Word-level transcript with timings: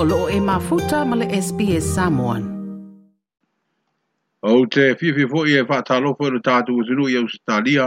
o 0.00 0.04
loo 0.04 0.28
e 0.30 0.38
mafuta 0.40 1.04
male 1.04 1.26
SPS 1.42 1.84
Samoan. 1.96 2.42
O 4.42 4.66
te 4.72 4.94
fifi 5.00 5.24
fo'i 5.32 5.56
e 5.58 5.62
whaatalofo 5.68 6.22
e 6.28 6.30
le 6.34 6.38
tātou 6.48 6.78
atunu 6.84 7.06
i 7.10 7.16
Australia 7.22 7.86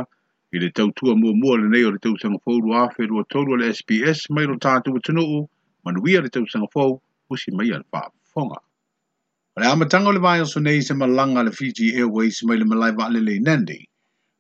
i 0.55 0.59
le 0.59 0.69
tautua 0.79 1.13
mua 1.21 1.31
mua 1.41 1.55
le 1.61 1.67
nei 1.71 1.85
o 1.87 1.93
le 1.95 2.01
tausanga 2.03 2.35
fōru 2.45 2.73
awhi 2.81 3.07
rua 3.11 3.23
tolu 3.31 3.55
le 3.61 3.69
SPS 3.79 4.25
mai 4.35 4.43
lo 4.49 4.57
tātou 4.67 4.99
atunu 4.99 5.23
o 5.23 5.37
manuia 5.87 6.19
le 6.25 6.27
tausanga 6.35 6.67
fōu 6.75 6.97
usi 7.31 7.55
mai 7.55 7.71
al 7.79 7.85
whaafonga. 7.93 8.59
Le 9.55 9.67
amatanga 9.71 10.11
o 10.11 10.11
le 10.11 10.19
vai 10.27 10.41
oso 10.43 10.59
nei 10.59 10.81
se 10.81 10.93
malanga 10.93 11.45
le 11.47 11.55
Fiji 11.59 11.93
Airways 11.95 12.43
mai 12.43 12.59
le 12.59 12.65
malai 12.73 12.91
wa 12.91 13.07
le 13.07 13.39
nendi. 13.39 13.79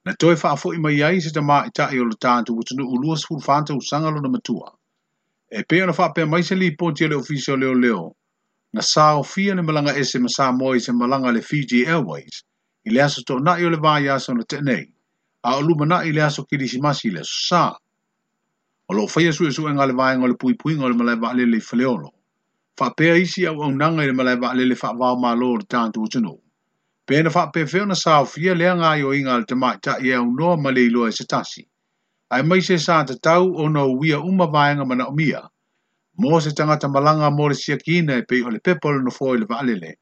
Na 0.05 0.11
toi 0.19 0.35
whaafoi 0.35 0.75
mai 0.77 0.99
ai 1.07 1.21
se 1.23 1.31
tamaa 1.31 1.63
i 1.71 1.71
tae 1.71 2.03
o 2.03 2.09
le 2.11 2.19
tātou 2.19 2.59
atunu 2.65 2.83
ulua 2.97 3.15
sfuru 3.23 3.39
whātau 3.47 3.79
sanga 3.81 4.11
lo 4.11 4.19
na 4.19 4.27
matua. 4.37 4.75
e 5.53 5.61
pe 5.67 5.81
ona 5.83 5.91
fa 5.93 6.09
pe 6.15 6.23
mai 6.25 6.43
se 6.47 6.55
li 6.55 6.71
po 6.75 6.91
tia 6.95 7.07
le 7.07 7.15
ofisio 7.15 7.55
leo 7.57 7.73
leo. 7.73 8.15
Na 8.73 8.81
sa 8.81 9.17
ofia 9.19 9.55
le 9.55 9.61
malanga 9.61 9.91
ese 9.99 10.19
ma 10.23 10.29
sa 10.29 10.51
moi 10.51 10.79
se 10.79 10.91
malanga 10.91 11.31
le 11.35 11.41
Fiji 11.41 11.83
Airways, 11.85 12.37
i 12.85 12.89
le 12.89 13.01
aso 13.03 13.19
to 13.27 13.35
na 13.43 13.57
i 13.59 13.67
le 13.67 13.75
vaa 13.77 13.99
yasa 13.99 14.31
ona 14.31 14.43
te 14.47 14.61
nei, 14.63 14.85
a 15.43 15.55
o 15.57 15.61
luma 15.61 15.83
na 15.85 15.97
i 16.07 16.11
le 16.15 16.23
aso 16.23 16.45
kiri 16.47 16.67
si 16.71 16.79
masi 16.79 17.11
le 17.11 17.19
aso 17.19 17.35
sa. 17.51 17.63
O 18.87 18.93
lo 18.95 19.07
faya 19.07 19.29
e 19.29 19.33
su 19.35 19.43
e 19.47 19.51
su 19.51 19.67
enga 19.67 19.85
le 19.87 19.93
vaa 19.93 20.13
enga 20.15 20.27
le 20.31 20.39
pui 20.39 20.55
pui 20.55 20.75
le 20.79 20.95
malai 20.95 21.19
vaa 21.19 21.35
le 21.35 21.43
le 21.45 21.59
faleolo. 21.59 22.09
Fa 22.77 22.93
pe 22.95 23.11
a 23.11 23.17
isi 23.19 23.43
au 23.47 23.59
au 23.63 23.71
nanga 23.75 24.07
le 24.07 24.13
malai 24.15 24.37
vaa 24.39 24.55
le 24.55 24.63
le 24.65 24.75
faa 24.75 24.95
vaa 24.95 25.19
maa 25.19 25.35
loo 25.35 25.57
le 25.59 25.65
tante 25.67 25.99
utinu. 25.99 26.31
Pe 27.05 27.21
na 27.23 27.29
faa 27.29 27.51
pe 27.51 27.67
feo 27.67 27.83
na 27.85 27.95
sa 27.95 28.21
ofia 28.23 28.55
le 28.55 28.71
anga 28.71 28.95
i 28.95 29.03
o 29.03 29.11
inga 29.13 29.35
le 29.37 29.45
te 29.45 29.55
mai 29.55 29.75
ta 29.83 29.99
i 29.99 30.15
e 30.15 30.15
au 30.15 30.31
noa 30.31 30.55
malai 30.55 30.87
loa 30.87 31.09
e 31.09 31.11
se 31.11 31.25
tasi 31.27 31.67
ai 32.31 32.43
mai 32.43 32.61
se 32.63 32.77
sa 32.79 33.03
te 33.03 33.15
tau 33.19 33.51
o 33.59 33.67
no 33.69 33.91
wia 33.99 34.19
uma 34.23 34.47
vaenga 34.47 34.85
mana 34.85 35.07
o 35.07 35.11
mia. 35.11 35.43
Mō 36.21 36.41
se 36.41 36.53
tangata 36.55 36.87
malanga 36.87 37.27
mō 37.27 37.45
e 37.45 37.49
le 37.51 37.55
sia 37.59 37.77
kina 37.77 38.15
e 38.15 38.23
pei 38.23 38.41
hole 38.41 38.59
pepole 38.63 39.03
no 39.03 39.11
fōi 39.11 39.39
le 39.39 39.45
vaalele. 39.45 39.95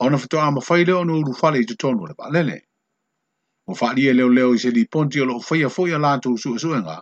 Ona 0.00 0.16
fito 0.18 0.40
ama 0.40 0.60
whaile 0.68 0.92
o 0.92 1.04
no 1.04 1.20
uru 1.20 1.34
whale 1.42 1.60
i 1.60 1.64
te 1.66 1.76
tonu 1.76 2.06
le 2.06 2.14
vaalele. 2.18 2.56
O 3.68 3.74
whaali 3.74 4.06
leo 4.12 4.28
leo 4.30 4.54
i 4.54 4.58
se 4.58 4.70
li 4.70 4.86
ponti 4.88 5.20
o 5.20 5.26
lo 5.28 5.36
whaia 5.38 5.68
fōi 5.68 5.92
a 5.92 6.00
lātu 6.00 6.38
su 6.38 6.54
e 6.54 6.58
suenga. 6.58 6.96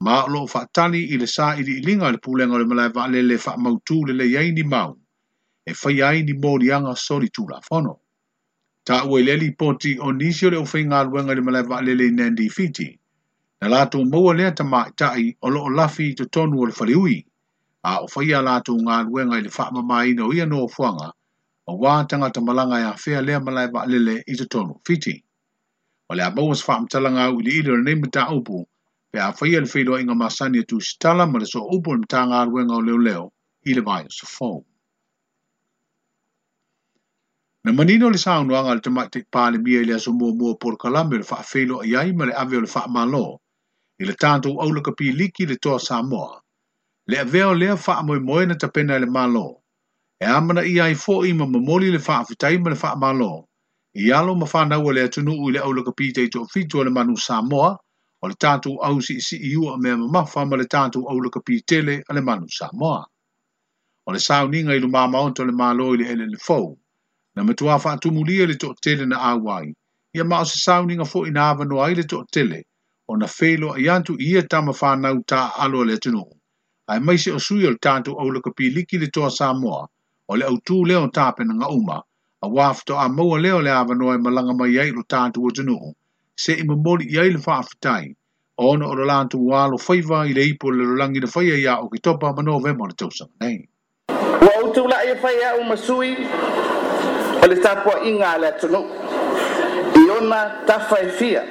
Ma 0.00 0.26
lo 0.28 0.44
whaatani 0.44 0.98
i 0.98 1.16
le 1.16 1.26
sā 1.28 1.54
i 1.58 1.62
li 1.64 1.78
ilinga 1.80 2.12
le 2.12 2.18
pūlenga 2.20 2.54
o 2.54 2.58
le 2.58 2.66
malai 2.68 2.92
vaalele 2.92 3.38
wha 3.46 3.56
mautū 3.56 4.02
le 4.08 4.12
le 4.12 4.28
yaini 4.28 4.62
maun. 4.62 4.96
E 5.64 5.72
whai 5.72 6.22
ni 6.22 6.34
mō 6.34 6.58
lianga 6.60 6.92
sori 6.96 7.32
tū 7.32 7.48
la 7.48 7.60
whono. 7.70 7.96
Ta 8.84 9.04
ue 9.06 9.22
le 9.22 9.36
li 9.36 9.54
ponti 9.56 9.96
o 10.00 10.12
nisio 10.12 10.50
le 10.50 10.58
o 10.60 10.66
whaingā 10.68 11.06
le 11.34 11.42
malai 11.42 11.62
vaalele 11.64 12.06
i 12.06 12.12
nendi 12.12 12.50
fiti 12.50 12.98
na 13.62 13.68
lato 13.68 14.04
maua 14.04 14.34
lea 14.34 14.50
ta 14.50 14.64
maitai 14.64 15.36
o 15.40 15.50
loo 15.50 15.68
lafi 15.70 16.14
to 16.14 16.24
tonu 16.26 16.60
o 16.60 16.66
le 16.66 16.72
faliui, 16.74 17.22
a 17.86 18.00
o 18.02 18.08
faya 18.10 18.40
lato 18.42 18.74
ngā 18.74 18.94
luenga 19.06 19.36
i 19.38 19.44
le 19.46 19.50
whaama 19.54 19.82
mai 19.86 20.14
na 20.18 20.26
uia 20.26 20.46
noa 20.50 20.66
fuanga, 20.68 21.12
o 21.70 21.76
wā 21.78 22.02
tanga 22.10 22.30
ta 22.34 22.40
malanga 22.42 22.80
ya 22.82 22.92
fea 22.98 23.22
lea 23.22 23.38
malai 23.38 23.68
ba 23.70 23.86
lele 23.86 24.16
i 24.26 24.34
to 24.34 24.46
tonu 24.50 24.74
fiti. 24.86 25.14
O 26.10 26.14
lea 26.14 26.30
bawas 26.30 26.64
whaam 26.66 26.88
talanga 26.90 27.28
u 27.30 27.38
li 27.40 27.58
ilo 27.62 27.76
nei 27.76 27.94
mta 27.94 28.26
upu, 28.34 28.64
pe 29.12 29.20
a 29.20 29.30
faya 29.32 29.60
le 29.60 29.70
whaidoa 29.70 30.00
inga 30.00 30.14
masani 30.14 30.58
atu 30.66 30.80
sitala 30.80 31.26
ma 31.26 31.38
le 31.38 31.46
so 31.46 31.62
upu 31.62 31.94
ni 31.94 32.02
mta 32.02 32.26
ngā 32.26 32.42
luenga 32.50 32.74
o 32.74 32.80
leo 32.82 32.98
leo, 32.98 33.24
i 33.62 33.74
le 33.78 33.86
vai 33.86 34.02
o 34.02 34.10
sa 34.10 34.26
fōu. 34.26 34.58
Na 37.62 37.70
manino 37.72 38.10
le 38.10 38.18
saunuanga 38.18 38.74
le 38.74 38.80
tamaitik 38.82 39.30
pāle 39.30 39.62
mia 39.62 39.80
i 39.86 39.86
le 39.86 39.94
aso 40.02 40.10
mua 40.12 40.34
mua 40.34 40.58
por 40.58 40.74
kalame 40.76 41.22
le 41.22 41.22
whaafelo 41.22 41.78
a 41.86 41.86
iai 41.86 42.10
ma 42.12 42.26
le 42.26 42.34
ave 42.34 42.56
o 42.58 42.64
le 42.66 42.66
whaamalo, 42.66 43.38
i 44.00 44.04
le 44.08 44.14
tātou 44.24 44.60
au 44.64 44.72
laka 44.74 44.92
pīliki 45.00 45.46
le 45.48 45.56
toa 45.64 45.80
Samoa. 45.86 46.40
Le 47.06 47.16
aveo 47.24 47.52
lea 47.60 47.74
wha 47.84 48.02
moe 48.08 48.20
moe 48.28 48.46
na 48.46 48.54
tapena 48.54 48.98
le 48.98 49.06
malo. 49.06 49.48
E 50.22 50.26
amana 50.26 50.62
i 50.72 50.78
ai 50.80 50.94
fo 50.94 51.24
ima 51.24 51.46
mamoli 51.46 51.90
le 51.92 51.98
wha 51.98 52.14
awhitai 52.22 52.58
ma 52.62 52.70
le 52.70 52.76
wha 52.82 52.96
malo. 52.96 53.46
I 53.94 54.10
alo 54.18 54.34
ma 54.34 54.46
whanau 54.52 54.90
le 54.92 55.02
atunu 55.06 55.32
ui 55.42 55.52
le 55.52 55.60
au 55.60 55.72
laka 55.72 55.92
pītei 55.98 56.30
to 56.32 56.44
fitu 56.46 56.82
le 56.84 56.90
manu 56.90 57.16
Samoa, 57.16 57.70
o 58.22 58.28
le 58.28 58.34
tātou 58.34 58.78
au 58.80 59.00
si 59.00 59.20
si 59.20 59.36
iu 59.52 59.68
a 59.70 59.76
mea 59.78 59.96
mamafa 59.96 60.44
ma 60.46 60.56
le 60.56 60.64
tātou 60.74 61.04
au 61.10 61.18
laka 61.20 61.40
pītele 61.40 62.02
a 62.08 62.14
le 62.14 62.22
manu 62.22 62.48
Samoa. 62.48 63.02
O 64.06 64.12
le 64.12 64.18
sāu 64.18 64.48
ninga 64.48 64.74
ilu 64.74 64.88
māma 64.88 65.20
onto 65.20 65.44
le 65.44 65.52
malo 65.52 65.92
i 65.94 65.98
le 65.98 66.04
hele 66.04 66.26
le 66.26 66.38
fau. 66.40 66.78
Na 67.36 67.44
matua 67.44 67.76
wha 67.76 67.92
atumulia 67.94 68.46
le 68.46 68.54
to 68.56 68.72
tele 68.82 69.04
na 69.06 69.20
awai. 69.34 69.72
Ia 70.16 70.24
mao 70.24 70.44
se 70.44 70.56
sāu 70.64 70.86
ninga 70.88 71.04
fo 71.06 71.26
ina 71.26 71.42
awa 71.50 71.64
no 71.64 71.80
ai 71.80 71.94
le 71.94 72.02
to 72.04 72.24
tele. 72.32 72.62
ona 73.12 73.26
na 73.26 73.32
whelo 73.40 73.74
i 73.76 73.84
ia 73.86 74.00
i 74.26 74.36
e 74.38 74.42
tama 74.48 74.72
whanau 74.72 75.20
tā 75.24 75.44
le 75.84 75.94
atunuu 75.96 76.32
Ai 76.88 76.98
mai 77.00 77.16
se 77.18 77.30
o 77.32 77.38
sui 77.38 77.66
o 77.66 77.70
le 77.70 77.76
tatou 77.78 78.18
au 78.18 78.30
le 78.30 78.40
toa 79.12 79.30
Samoa 79.30 79.86
o 80.28 80.34
le 80.36 80.44
au 80.44 80.58
lea 80.84 80.98
o 81.00 81.08
tapenaga 81.08 81.68
uma 81.70 82.02
auā 82.42 82.52
wafto 82.52 82.94
lea 83.38 83.52
o 83.54 83.60
le 83.60 83.70
avanoa 83.70 84.14
e 84.14 84.18
malaga 84.18 84.52
mai 84.54 84.78
ai 84.78 84.90
lo 84.90 85.02
tatou 85.08 85.48
atunuu 85.48 85.92
seʻi 86.42 86.64
momoli 86.64 87.06
i 87.12 87.18
ai 87.20 87.30
le 87.32 87.38
faafetai 87.38 88.14
o 88.58 88.70
ona 88.72 88.86
o 88.88 88.94
le 88.94 89.04
latou 89.04 89.52
alo 89.54 89.78
faiva 89.78 90.26
i 90.26 90.32
le 90.32 90.42
ipo 90.44 90.70
le 90.70 90.84
lolagi 90.84 91.20
na 91.20 91.26
faia 91.26 91.54
ia 91.56 91.76
o 91.80 91.88
ma 91.90 91.98
topa 92.02 92.32
o 92.36 92.42
le 92.42 92.94
tausaga 92.96 93.30
nei. 93.40 93.68
ua 94.42 94.64
utu 94.64 94.88
la 94.88 94.98
e 95.04 95.14
whaia 95.22 95.54
o 95.72 95.76
sui 95.76 96.16
o 97.42 97.46
le 97.46 97.56
tapuaʻiga 97.60 98.26
a 98.34 98.38
le 98.38 98.48
atunuu 98.48 98.86
i 100.02 100.10
ona 100.10 100.40
tafa 100.66 100.96
e 101.00 101.08
fia 101.08 101.42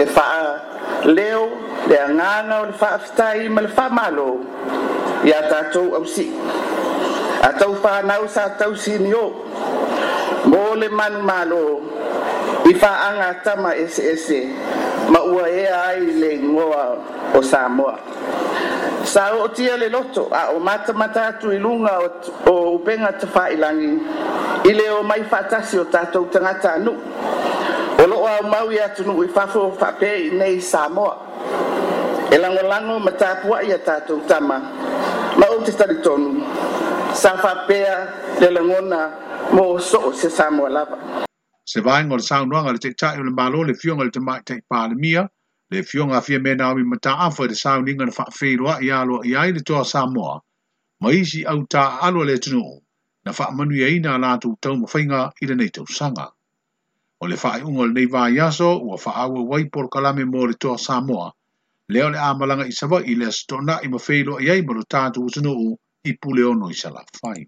e 0.00 0.04
faa 0.08 0.56
leo 1.04 1.44
le 1.88 1.96
agana 2.00 2.62
o 2.64 2.64
le 2.72 2.74
faafetai 2.80 3.48
ma 3.54 3.60
le 3.66 3.70
faamalo 3.76 4.28
iā 5.28 5.38
tatou 5.52 5.92
ausii 5.98 6.30
atau 7.48 7.74
fanau 7.84 8.24
sa 8.28 8.48
tausini 8.58 9.12
o 9.14 9.26
mo 10.50 10.60
le 10.80 10.88
manumālō 10.98 11.62
i 12.72 12.74
faaga 12.80 13.26
atama 13.34 13.74
eseese 13.82 14.40
ma 15.12 15.20
ua 15.32 15.44
ea 15.62 15.76
ai 15.92 16.06
le 16.20 16.30
igoa 16.40 16.84
o 17.36 17.40
samoa 17.44 17.94
sa 19.12 19.28
o 19.42 19.48
tia 19.56 19.76
le 19.76 19.88
loto 19.92 20.28
a 20.32 20.42
o 20.56 20.60
matamata 20.64 21.26
atu 21.28 21.52
i 21.52 21.58
luga 21.60 21.94
o 22.52 22.72
upega 22.74 23.12
tafaailagi 23.20 23.92
i 24.64 24.72
le 24.78 24.86
o 24.98 25.02
mai 25.04 25.22
faatasi 25.30 25.76
o 25.82 25.84
tatou 25.84 26.24
tagata 26.32 26.72
anuu 26.80 26.96
tau 28.42 28.48
mau 28.50 28.68
ia 28.72 28.88
tunu 28.96 29.24
i 29.24 29.28
fafo 29.28 29.76
fape 29.80 30.08
i 30.26 30.30
nei 30.32 30.60
Samoa. 30.60 31.14
E 32.32 32.36
lango 32.38 32.62
lango 32.62 32.98
ma 33.04 33.10
tāpua 33.12 33.64
ia 33.68 33.78
tātou 33.78 34.20
tama. 34.28 34.56
Ma 35.38 35.46
o 35.50 35.60
te 35.64 35.72
tari 35.72 35.96
tonu. 36.04 36.40
Sa 37.14 37.36
fapea 37.36 37.94
le 38.40 38.48
langona 38.56 38.98
mō 39.52 39.80
so 39.80 39.98
o 40.08 40.12
se 40.12 40.30
Samoa 40.30 40.68
lava. 40.70 40.96
Se 41.66 41.80
vai 41.80 42.04
ngol 42.04 42.20
sa 42.20 42.42
unuanga 42.42 42.72
le 42.72 42.78
teitai 42.80 43.18
o 43.20 43.22
le 43.22 43.30
malo 43.30 43.62
le 43.62 43.74
fionga 43.74 44.04
le 44.04 44.10
te 44.10 44.20
mai 44.20 44.40
teit 44.42 44.64
pāle 44.72 44.94
mia. 44.96 45.28
Le 45.70 45.82
fionga 45.82 46.20
fia 46.24 46.38
mena 46.40 46.72
o 46.72 46.78
i 46.78 46.82
mata 46.84 47.14
afo 47.28 47.44
le 47.44 47.54
sa 47.54 47.76
uninga 47.78 48.06
na 48.08 48.12
fafeiroa 48.12 48.78
i 48.82 48.88
alo 48.90 49.20
i 49.24 49.34
ai 49.36 49.52
le 49.52 49.60
toa 49.60 49.84
Samoa. 49.84 50.40
Ma 51.04 51.08
isi 51.12 51.44
au 51.44 51.60
tā 51.68 51.98
alo 52.08 52.24
le 52.24 52.38
tunu. 52.38 52.64
Na 53.24 53.32
fa 53.36 53.50
manu 53.52 53.74
e 53.76 53.96
ina 53.98 54.18
la 54.18 54.36
tu 54.38 54.56
tau 54.64 54.76
mawhainga 54.80 55.28
i 55.42 55.46
le 55.46 55.54
neitau 55.60 55.84
sanga. 55.86 56.24
Sanga 56.24 56.32
o 57.22 57.26
le 57.28 57.36
fai 57.36 57.60
ungo 57.62 57.84
le 57.86 57.92
neiva 57.92 58.28
yaso 58.30 58.78
ua 58.82 58.96
faawe 58.98 59.40
wai 59.50 59.64
por 59.68 59.88
kalame 59.90 60.24
mo 60.24 60.46
le 60.46 60.54
toa 60.54 60.78
Samoa. 60.78 61.32
Leo 61.88 62.10
le 62.10 62.18
amalanga 62.18 62.64
i 62.66 62.72
sawa 62.72 63.02
i 63.04 63.14
le 63.14 63.30
stona 63.32 63.78
i 63.84 63.88
mafeilo 63.88 64.38
i 64.40 64.48
ai 64.50 64.62
maru 64.62 64.82
tātu 64.88 65.20
usunu 65.24 65.52
u 65.52 65.76
i 66.04 66.12
pule 66.16 66.44
ono 66.44 66.70
i 66.70 66.74
sala 66.74 67.04
fai. 67.20 67.44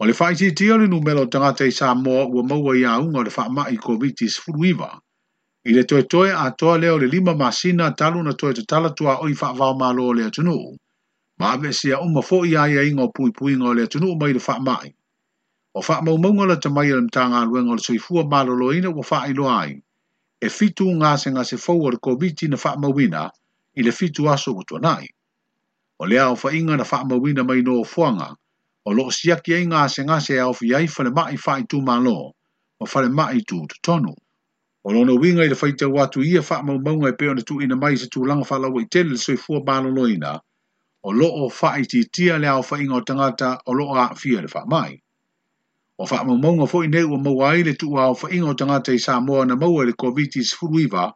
O 0.00 0.04
le 0.04 0.12
fai 0.12 0.34
titi 0.36 0.68
o 0.70 0.76
le 0.78 0.86
numelo 0.86 1.24
tangata 1.26 1.64
i 1.64 1.72
Samoa 1.72 2.26
ua 2.28 2.44
maua 2.44 2.76
i 2.76 2.84
a 2.84 2.98
ungo 3.00 3.22
le 3.22 3.30
fai 3.30 3.48
mai 3.48 3.76
COVID-19 3.78 4.40
furuiva. 4.42 4.90
I 5.64 5.72
le 5.72 5.84
toi 5.88 6.02
toi 6.04 6.28
a 6.28 6.50
toa 6.52 6.76
leo 6.78 6.98
le 6.98 7.06
lima 7.06 7.32
masina 7.34 7.88
talu 7.96 8.22
na 8.22 8.32
toi 8.34 8.52
tatala 8.52 8.90
tua 8.92 9.20
o 9.24 9.28
i 9.32 9.34
fai 9.34 9.56
vau 9.56 9.74
malo 9.78 10.12
le 10.12 10.28
atunu 10.28 10.52
u. 10.52 10.76
Ma 11.38 11.54
avesia 11.56 12.00
umafo 12.04 12.44
i 12.44 12.52
a 12.56 12.68
ia 12.68 12.84
ingo 12.84 13.08
pui 13.14 13.32
pui 13.32 13.52
ingo 13.56 13.72
le 13.72 13.88
atunu 13.88 14.12
u 14.12 14.18
mai 14.20 14.32
le 14.36 14.40
fai 14.40 14.60
mai 14.60 14.92
o 15.74 15.82
fa 15.82 16.00
mau 16.06 16.16
mau 16.18 16.30
ngala 16.32 16.54
te 16.62 16.68
mai 16.70 16.90
tanga 17.12 17.40
alwe 17.42 17.60
ngala 17.62 17.80
soi 17.82 17.98
fua 17.98 18.22
malolo 18.24 18.72
ina 18.72 18.90
wa 18.90 19.02
fa 19.02 19.26
ilo 19.28 19.48
ai. 19.50 19.74
E 20.40 20.48
fitu 20.48 20.84
ngā 20.86 21.16
se 21.18 21.30
ngā 21.30 21.44
se 21.44 21.56
fau 21.56 21.88
ala 21.88 21.98
covid 21.98 22.38
na 22.48 22.56
fa 22.56 22.76
mau 22.78 22.94
ina 23.00 23.30
i 23.74 23.82
le 23.82 23.90
fitu 23.92 24.28
aso 24.30 24.54
o 24.54 24.62
tua 24.62 24.78
nai. 24.78 25.06
O 25.98 26.06
lea 26.06 26.30
o 26.30 26.36
fa 26.36 26.54
inga 26.54 26.76
na 26.76 26.84
fa 26.84 27.02
mau 27.04 27.18
mai 27.20 27.62
no 27.62 27.80
o 27.80 27.84
fuanga 27.84 28.36
o 28.86 28.92
lo 28.92 29.10
siaki 29.10 29.54
ai 29.54 29.66
ngā 29.66 29.88
se 29.90 30.02
ngā 30.06 30.20
se 30.22 30.38
au 30.38 30.52
fi 30.54 30.74
ai 30.74 30.86
fale 30.86 31.10
mai 31.10 31.36
fa 31.36 31.58
i 31.58 31.64
tu 31.66 31.82
malo 31.82 32.32
o 32.80 32.86
fale 32.86 33.08
mai 33.08 33.40
tu 33.42 33.66
tu 33.66 33.76
tonu. 33.82 34.14
O 34.84 34.92
lo 34.92 35.04
na 35.04 35.12
winga 35.18 35.42
i 35.42 35.48
le 35.48 35.54
faita 35.56 35.88
watu 35.88 36.22
ia 36.22 36.42
fa 36.42 36.62
mau 36.62 36.78
mau 36.78 36.94
ngai 36.94 37.16
peo 37.18 37.34
na 37.34 37.42
tu 37.42 37.60
ina 37.60 37.74
mai 37.74 37.96
se 37.96 38.06
tu 38.06 38.22
langa 38.24 38.44
fa 38.44 38.58
lawa 38.58 38.80
i 38.82 38.86
tele 38.86 39.10
le 39.10 39.16
soi 39.18 39.36
fua 39.36 39.60
malolo 39.66 40.06
ina 40.06 40.38
o 41.02 41.10
lo 41.12 41.26
o 41.26 41.48
fa 41.48 41.74
i 41.78 41.82
titia 41.86 42.38
lea 42.38 42.54
o 42.58 42.62
fa 42.62 42.78
inga 42.78 42.94
o 42.94 43.00
tangata 43.02 43.58
o 43.66 43.72
lo 43.72 43.90
a 43.94 44.14
fia 44.14 44.40
le 44.40 44.46
fa 44.48 44.62
mai 44.70 45.02
o 45.96 46.06
fa 46.06 46.24
mo 46.24 46.34
mo 46.36 46.66
fo 46.66 46.82
ine 46.82 47.02
o 47.06 47.16
mo 47.24 47.32
wai 47.38 47.62
le 47.62 47.74
tu 47.74 47.86
o 47.96 48.14
fa 48.14 48.28
ingo 48.34 48.54
tanga 48.54 48.80
te 48.82 48.98
sa 48.98 49.20
mo 49.20 49.44
na 49.44 49.54
mo 49.54 49.68
le 49.84 49.92
covid 49.94 50.30
is 50.36 50.50
fulu 50.58 50.80
iva 50.90 51.12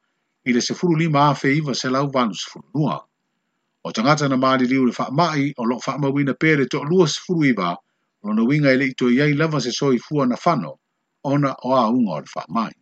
i 0.47 0.53
le 0.55 0.61
se 0.61 0.75
fulu 0.75 0.95
li 0.99 1.09
ma 1.09 1.35
fe 1.35 1.53
iva 1.59 1.75
se 1.75 1.91
lau 1.91 2.07
vanu 2.15 2.35
se 2.35 2.59
nua 2.75 2.99
o 3.85 3.91
tanga 3.91 4.15
tana 4.17 4.37
ma 4.39 4.55
liu 4.57 4.87
le 4.87 4.93
fa 4.93 5.09
mai 5.11 5.51
o 5.59 5.65
lo 5.67 5.79
fa 5.83 5.99
mo 5.99 6.11
wina 6.15 6.35
pere 6.35 6.67
to 6.71 6.79
lu 6.87 7.07
se 7.11 7.19
fulu 7.27 7.45
iva 7.51 7.75
o 8.23 8.31
no 8.33 8.45
winga 8.47 8.71
ile 8.73 8.95
to 8.95 9.11
yai 9.11 9.35
lava 9.35 9.59
se 9.61 9.73
soi 9.73 9.99
fua 9.99 10.27
na 10.27 10.37
fano 10.37 10.79
ona 11.25 11.57
o 11.67 11.75
a 11.75 11.91
un 11.91 12.07
o 12.15 12.21
le 12.23 12.29
fa 12.31 12.43
mai 12.49 12.73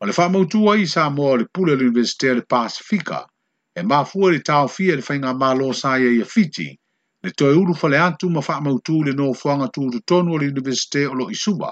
o 0.00 0.06
le 0.06 0.12
fa 0.12 0.28
mo 0.30 0.44
tu 0.46 0.62
ai 0.70 0.86
sa 0.86 1.10
le 1.10 1.44
pule 1.52 1.74
le 1.74 1.90
universite 1.90 2.34
le 2.38 2.42
pasifika 2.42 3.26
e 3.74 3.82
ma 3.82 4.04
fu 4.04 4.30
le 4.30 4.38
tau 4.40 4.68
fie 4.68 4.94
le 4.94 5.02
fa 5.02 5.14
inga 5.14 5.34
ma 5.34 5.52
lo 5.54 5.72
sa 5.72 5.98
fiti 6.24 6.78
Le 7.26 7.32
toi 7.32 7.48
ulu 7.50 7.74
fale 7.74 7.98
antu 7.98 8.26
ma 8.30 8.40
wha 8.48 8.70
utu 8.72 9.02
le 9.06 9.12
no 9.12 9.32
fuanga 9.34 9.66
tu 9.74 9.80
utu 9.88 10.00
tonu 10.08 10.34
o 10.34 10.38
le 10.38 10.46
universite 10.54 11.00
o 11.12 11.14
lo 11.20 11.24
i 11.34 11.36
suwa. 11.44 11.70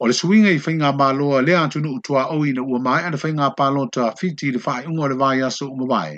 O 0.00 0.06
le 0.08 0.12
suinga 0.20 0.50
i 0.56 0.62
whainga 0.64 1.08
loa 1.18 1.42
le 1.42 1.52
antu 1.62 1.80
nu 1.84 1.90
utua 1.98 2.22
o 2.34 2.36
na 2.56 2.62
ua 2.62 2.78
mai 2.86 3.02
ana 3.04 3.18
whainga 3.22 3.52
pālota 3.58 4.04
fiti 4.18 4.50
le 4.52 4.58
whae 4.64 4.86
unga 4.90 5.02
o 5.02 5.08
le 5.08 5.16
vai 5.22 5.42
aso 5.48 5.66
umawai. 5.74 6.16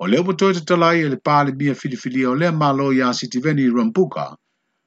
O 0.00 0.06
le 0.06 0.20
upo 0.20 0.32
toi 0.32 0.52
te 0.54 0.60
talai 0.68 1.02
e 1.04 1.08
le 1.08 1.16
pāle 1.18 1.52
mia 1.58 1.74
filifili 1.74 2.24
o 2.24 2.32
le 2.34 2.48
loa 2.78 2.94
i 2.94 3.02
a 3.02 3.12
sitiveni 3.12 3.68
Rambuka. 3.76 4.26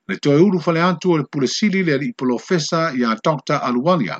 Le 0.07 0.15
toi 0.17 0.41
ulu 0.41 0.59
fale 0.59 0.81
antu 0.81 1.11
o 1.11 1.17
le 1.17 1.25
pule 1.31 1.47
sili 1.47 1.83
le 1.83 1.97
li 1.97 2.13
profesa 2.17 2.89
i 2.97 3.03
a 3.03 3.13
Dr. 3.23 3.61
Alualia. 3.61 4.17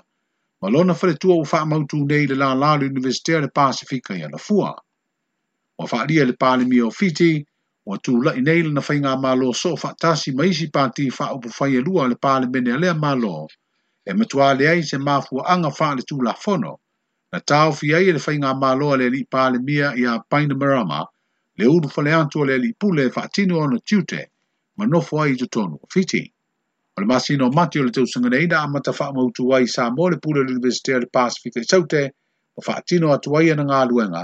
Ma 0.61 0.69
lona 0.69 0.93
fale 0.93 1.15
tua 1.15 1.33
o 1.33 1.41
wha 1.41 1.77
utu 1.81 2.05
nei 2.05 2.27
le 2.27 2.35
la 2.35 2.53
la 2.53 2.75
le 2.77 2.85
universite 2.93 3.39
le 3.41 3.47
Pasifika 3.49 4.13
i 4.13 4.21
ana 4.21 4.37
fua. 4.37 4.71
O 5.79 5.87
wha 5.91 6.05
lia 6.05 6.23
le 6.25 6.33
pāle 6.33 6.63
mia 6.67 6.85
o 6.85 6.91
fiti, 6.91 7.43
ua 7.89 7.97
tulaʻi 8.05 8.41
nei 8.45 8.61
lana 8.65 8.81
faiga 8.81 9.11
malo 9.23 9.51
so 9.53 9.75
fa 9.81 9.89
tasi 10.01 10.29
mai 10.37 10.47
isi 10.53 10.67
pati 10.75 11.03
faaupufai 11.17 11.71
e 11.79 11.81
lua 11.87 12.03
pa 12.23 12.39
le 12.41 12.47
bene 12.53 12.71
a 12.75 12.77
lea 12.83 12.93
malo 13.05 13.35
e 14.09 14.11
matuā 14.17 14.47
ai 14.71 14.81
se 14.83 14.97
anga 14.97 15.05
fa 15.77 15.87
le 15.97 16.01
mafuaaga 16.01 16.33
fono 16.43 16.73
na 17.31 17.39
taofi 17.49 17.87
ai 17.97 18.09
e 18.09 18.13
le 18.15 18.19
faiga 18.25 18.53
malo 18.63 18.87
a 18.93 18.97
le 18.99 19.05
alii 19.05 19.27
palemia 19.33 19.87
iā 20.01 20.11
painamarama 20.29 20.99
le 21.57 21.65
ulu 21.75 21.87
faleatu 21.95 22.39
o 22.41 22.45
le 22.47 22.53
alii 22.57 22.73
pule 22.79 23.03
e 23.05 23.09
faatino 23.15 23.53
ona 23.59 23.77
tiute 23.87 24.21
ma 24.77 24.83
nofo 24.91 25.21
ai 25.21 25.31
i 25.33 25.37
totonu 25.41 25.77
fiti 25.93 26.33
o 26.97 27.01
le 27.01 27.05
masino 27.07 27.51
mati 27.57 27.77
o 27.79 27.83
le 27.85 27.91
tausaga 27.95 28.29
nei 28.31 28.47
na 28.49 28.57
amata 28.65 28.91
faamautu 28.97 29.41
ai 29.55 29.65
sa 29.75 29.83
mo 29.95 30.09
le 30.11 30.17
pule 30.23 30.39
le 30.43 30.51
universiti 30.55 30.91
le 31.01 31.05
pacific 31.15 31.53
e 31.57 31.63
saute 31.71 32.01
fa 32.55 32.61
faatino 32.67 33.07
atu 33.13 33.29
ai 33.37 33.53
nga 33.65 33.79
luenga 33.89 34.23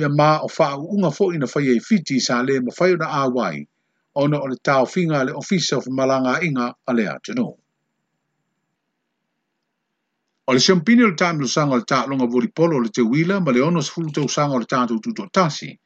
ia 0.00 0.08
ma 0.08 0.30
o 0.44 0.48
faa 0.48 0.76
unga 0.76 1.10
fo 1.10 1.32
ina 1.36 1.46
fai 1.46 1.68
e 1.68 1.80
fiti 1.88 2.20
sa 2.20 2.42
le 2.42 2.54
ma 2.62 2.72
fai 2.78 2.96
na 3.00 3.06
awai 3.20 3.56
ona 4.22 4.38
o 4.44 4.46
le 4.52 4.56
tau 4.66 4.86
finga 4.92 5.24
le 5.24 5.32
ofisa 5.40 5.76
of 5.76 5.86
malanga 5.98 6.40
inga 6.48 6.66
ale 6.86 7.04
atano. 7.14 7.46
O 10.48 10.52
le 10.52 10.58
siampini 10.60 11.02
o 11.04 11.08
le 11.08 11.14
tamilu 11.22 11.46
sanga 11.48 11.74
o 11.74 11.76
le 11.76 11.84
tau 11.84 12.06
longa 12.06 12.26
vori 12.26 12.48
polo 12.54 12.76
o 12.76 12.80
le 12.80 12.88
te 12.88 13.02
wila 13.02 13.40
ma 13.40 13.50
le 13.52 13.60
ono 13.60 13.80
sifuru 13.80 14.10
tau 14.12 14.28
sanga 14.28 14.54
o 14.54 14.58
le 14.58 14.64
tau 14.64 14.98
tuto 15.04 15.26
tasi. 15.30 15.78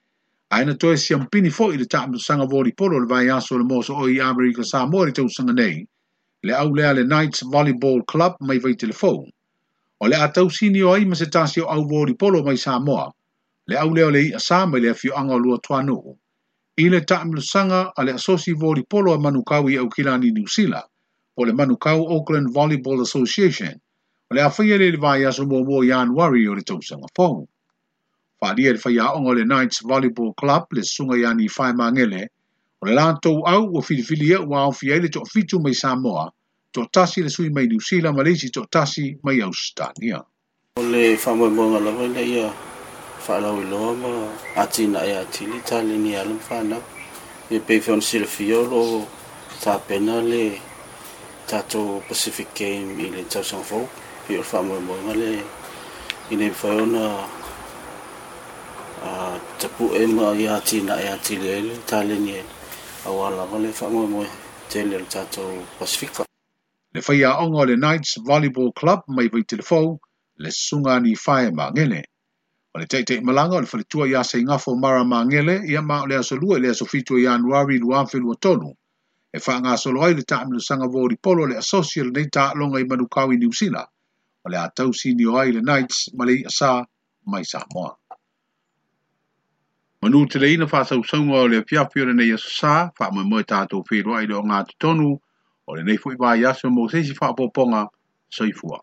Aina 0.50 0.74
to 0.76 0.92
e 0.92 0.96
siampini 0.96 1.50
fo 1.50 1.72
i 1.72 1.76
le 1.76 1.86
tamilu 1.86 2.18
sanga 2.18 2.46
vori 2.46 2.72
polo 2.76 2.98
le 3.00 3.06
vai 3.06 3.26
aso 3.28 3.58
le 3.58 3.64
moso 3.64 3.94
o 3.94 4.08
i 4.08 4.20
Amerika 4.20 4.62
sa 4.62 4.86
moa 4.86 5.06
le 5.06 5.12
tau 5.12 5.28
sanga 5.28 5.52
nei 5.52 5.84
le 6.42 6.52
au 6.54 6.70
lea 6.74 6.92
le 6.94 7.02
Knights 7.02 7.42
Volleyball 7.42 8.04
Club 8.06 8.36
mai 8.40 8.58
vai 8.58 8.74
telefon. 8.76 9.26
O 9.98 10.06
le 10.06 10.14
atau 10.16 10.48
sini 10.50 10.80
o 10.82 10.92
ai 10.94 11.04
ma 11.04 11.14
se 11.14 11.26
tasi 11.26 11.58
o 11.60 11.66
au 11.66 11.82
vori 11.90 12.14
polo 12.14 12.42
mai 12.44 12.56
sa 12.56 12.78
moa 12.78 13.10
le 13.66 13.76
au 13.76 13.90
leo 13.90 14.10
le 14.10 14.20
ia 14.28 14.38
sa 14.38 14.66
mai 14.66 14.80
le 14.80 14.90
afio 14.90 15.12
o 15.14 15.38
lua 15.38 15.58
tuano 15.58 16.16
I 16.78 16.88
le 16.90 17.00
ta 17.00 17.22
amilusanga 17.22 17.92
a 17.96 18.04
le 18.04 18.12
asosi 18.12 18.52
voli 18.52 18.82
polo 18.86 19.12
a 19.14 19.18
manukau 19.18 19.66
i 19.68 19.76
au 19.78 19.88
kilani 19.88 20.30
New 20.32 20.46
Zealand 20.46 20.86
o 21.36 21.44
le 21.44 21.52
manukau 21.52 22.06
Auckland 22.06 22.52
Volleyball 22.52 23.00
Association 23.00 23.72
o 24.30 24.34
le 24.34 24.42
afia 24.42 24.76
le 24.78 24.90
le 24.90 24.98
vai 24.98 25.24
aso 25.24 25.44
mua 25.46 25.62
mua 25.64 25.84
Jan 25.84 26.10
Wari 26.14 26.46
o 26.48 26.54
le 26.54 26.62
tausanga 26.62 27.06
fau. 27.16 27.48
Whaadia 28.40 28.72
le 28.74 28.78
whaia 28.78 29.16
onga 29.16 29.32
le 29.34 29.44
Knights 29.44 29.80
Volleyball 29.82 30.32
Club 30.36 30.64
le 30.72 30.82
sunga 30.84 31.16
yani 31.16 31.44
i 31.44 31.48
whae 31.48 31.72
mangele 31.72 32.28
o 32.82 32.86
le 32.86 32.92
lanto 32.94 33.42
au 33.44 33.64
o 33.74 33.80
whiriwhiri 33.82 34.36
o 34.36 34.44
ua 34.46 34.68
awhia 34.70 35.00
le 35.00 35.08
tō 35.08 35.26
fitu 35.26 35.58
mai 35.58 35.74
Samoa 35.74 36.30
to 36.72 36.86
tasi 36.92 37.22
le 37.22 37.30
sui 37.30 37.48
mai 37.50 37.66
New 37.66 37.80
Zealand 37.80 38.14
ma 38.16 38.22
leisi 38.22 38.46
tō 38.52 38.68
tasi 38.70 39.16
mai 39.24 39.40
Australia. 39.40 40.22
O 40.76 40.82
le 40.82 41.16
whamoe 41.16 41.50
mua 41.50 41.80
la 41.80 41.90
le 41.90 42.22
ia 42.26 42.52
whaalau 43.28 43.58
i 43.60 43.66
loa 43.66 43.90
ma 43.98 44.10
ati 44.62 44.86
na 44.86 45.00
e 45.02 45.10
ati 45.18 45.44
li 45.88 45.98
ni 45.98 46.14
alam 46.14 46.38
whanau. 46.48 46.82
E 47.50 47.58
pei 47.66 47.80
whan 47.86 47.98
sila 48.00 48.26
fiolo 48.26 49.06
ta 49.62 49.78
pena 49.78 50.22
le 50.22 50.60
tato 51.50 52.02
Pacific 52.08 52.48
Game 52.54 52.94
i 53.04 53.10
le 53.10 53.24
tau 53.26 53.42
sang 53.42 53.64
fau. 53.66 53.82
E 54.30 54.38
o 54.38 54.42
wha 54.50 54.60
mwe 54.62 54.78
mwe 54.80 54.96
ngale 55.06 55.30
i 56.32 56.36
le 56.40 56.48
whaona 56.60 57.02
tapu 59.58 59.84
e 60.00 60.06
ma 60.06 60.26
i 60.30 60.46
ati 60.46 60.80
na 60.86 60.94
e 61.02 61.06
ati 61.16 61.34
ele 61.56 61.74
ta 61.88 62.02
ni 62.06 62.30
ele. 62.30 62.52
A 63.06 63.10
wala 63.10 63.42
wale 63.50 63.68
wha 63.80 63.86
mwe 63.94 64.04
mwe 64.12 64.24
te 64.70 64.84
le 64.84 64.98
tato 65.12 65.42
Pacific 65.78 66.12
Game. 66.14 66.30
Le 66.94 67.00
whaia 67.08 67.38
ongo 67.42 67.64
le 67.66 67.74
Knights 67.74 68.18
Volleyball 68.26 68.70
Club 68.72 69.00
mai 69.08 69.28
vai 69.28 69.42
te 69.44 69.56
le 69.56 69.62
fau 69.62 69.98
le 70.42 70.50
sunga 70.50 71.00
ni 71.00 71.12
whae 71.26 71.50
ma 71.50 71.70
ngene. 71.74 72.02
O 72.76 72.78
le 72.78 72.84
teitei 72.84 73.20
malanga 73.24 73.56
o 73.56 73.60
le 73.60 73.68
ya 73.68 74.06
ia 74.06 74.22
se 74.24 74.38
ingafo 74.40 74.76
mara 74.76 75.02
maangele 75.04 75.64
ia 75.66 75.80
ma 75.82 76.02
o 76.02 76.06
le 76.06 76.16
aso 76.16 76.36
lua 76.36 76.58
le 76.58 76.68
aso 76.68 76.84
fitu 76.84 77.16
i 77.18 77.24
anuari 77.26 77.76
i 77.76 77.78
luanfe 77.80 78.18
lua 78.20 78.36
tonu. 78.36 78.72
E 79.32 79.38
wha 79.40 79.54
nga 79.60 79.76
solo 79.78 80.02
ai 80.04 80.12
le 80.14 80.22
taa 80.22 80.44
milu 80.44 80.60
sanga 80.60 80.86
vori 80.86 81.16
polo 81.16 81.46
le 81.48 81.56
asosia 81.56 82.04
le 82.04 82.10
nei 82.12 82.28
taa 82.28 82.52
longa 82.54 82.78
i 82.80 82.84
manukau 82.84 83.32
i 83.32 83.36
New 83.40 83.52
Zealand. 83.60 83.88
O 84.44 84.48
le 84.52 84.58
atau 84.60 84.92
sini 84.92 85.24
o 85.26 85.38
ai 85.40 85.52
le 85.56 85.60
Knights 85.64 86.10
ma 86.14 86.24
asa 86.50 86.84
mai 87.26 87.44
sa 87.44 87.64
moa. 87.74 87.96
Manu 90.02 90.26
te 90.28 90.36
le 90.38 90.52
ina 90.52 90.66
wha 90.70 90.84
sau 90.84 91.00
o 91.32 91.46
le 91.48 91.62
piafio 91.64 92.04
le 92.04 92.12
nei 92.14 92.32
aso 92.32 92.50
sa 92.60 92.90
wha 92.98 93.08
mai 93.10 93.24
moe 93.24 93.40
tātou 93.42 93.80
whiro 93.88 94.12
ai 94.20 94.26
le 94.26 94.36
o 94.36 94.42
ngā 94.44 94.60
ole 95.70 95.82
nei 95.82 95.96
fwipa 95.96 96.36
i 96.36 96.44
aso 96.44 96.68
mo 96.70 96.84
sesi 96.92 97.16
wha 97.20 97.32
poponga 97.34 97.88
soifua. 98.28 98.82